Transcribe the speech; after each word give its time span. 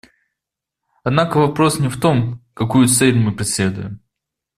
Однако 1.03 1.37
вопрос 1.37 1.79
не 1.79 1.87
в 1.87 1.99
том, 1.99 2.43
какую 2.55 2.87
цель 2.87 3.19
мы 3.19 3.33
преследуем. 3.35 3.99